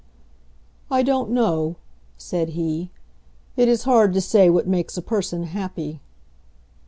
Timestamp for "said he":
2.17-2.89